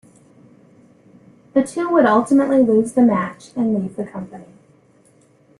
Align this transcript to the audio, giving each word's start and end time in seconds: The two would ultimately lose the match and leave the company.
The 1.53 1.61
two 1.61 1.87
would 1.91 2.07
ultimately 2.07 2.63
lose 2.63 2.93
the 2.93 3.03
match 3.03 3.51
and 3.55 3.75
leave 3.79 3.95
the 3.97 4.03
company. 4.03 4.45